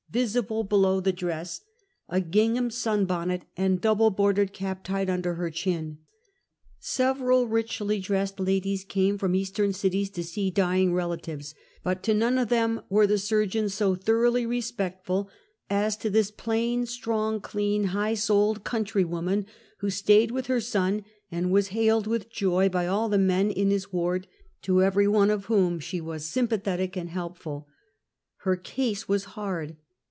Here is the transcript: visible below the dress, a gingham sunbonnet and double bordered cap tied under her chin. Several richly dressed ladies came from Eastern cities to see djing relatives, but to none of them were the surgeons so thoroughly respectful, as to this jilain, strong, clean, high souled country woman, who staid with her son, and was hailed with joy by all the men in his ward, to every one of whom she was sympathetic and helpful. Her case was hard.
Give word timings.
visible 0.11 0.65
below 0.65 0.99
the 0.99 1.13
dress, 1.13 1.61
a 2.09 2.19
gingham 2.19 2.69
sunbonnet 2.69 3.43
and 3.55 3.79
double 3.79 4.09
bordered 4.09 4.51
cap 4.51 4.83
tied 4.83 5.09
under 5.09 5.35
her 5.35 5.49
chin. 5.49 5.99
Several 6.81 7.47
richly 7.47 8.01
dressed 8.01 8.37
ladies 8.37 8.83
came 8.83 9.17
from 9.17 9.35
Eastern 9.35 9.71
cities 9.71 10.09
to 10.09 10.21
see 10.21 10.51
djing 10.51 10.93
relatives, 10.93 11.55
but 11.81 12.03
to 12.03 12.13
none 12.13 12.37
of 12.37 12.49
them 12.49 12.81
were 12.89 13.07
the 13.07 13.17
surgeons 13.17 13.73
so 13.73 13.95
thoroughly 13.95 14.45
respectful, 14.45 15.29
as 15.69 15.95
to 15.95 16.09
this 16.09 16.29
jilain, 16.29 16.85
strong, 16.85 17.39
clean, 17.39 17.85
high 17.85 18.13
souled 18.13 18.65
country 18.65 19.05
woman, 19.05 19.45
who 19.77 19.89
staid 19.89 20.29
with 20.29 20.47
her 20.47 20.59
son, 20.59 21.05
and 21.31 21.51
was 21.53 21.69
hailed 21.69 22.05
with 22.05 22.29
joy 22.29 22.67
by 22.67 22.85
all 22.85 23.07
the 23.07 23.17
men 23.17 23.49
in 23.49 23.69
his 23.71 23.93
ward, 23.93 24.27
to 24.61 24.83
every 24.83 25.07
one 25.07 25.29
of 25.29 25.45
whom 25.45 25.79
she 25.79 26.01
was 26.01 26.25
sympathetic 26.25 26.97
and 26.97 27.11
helpful. 27.11 27.65
Her 28.39 28.57
case 28.57 29.07
was 29.07 29.23
hard. 29.39 29.77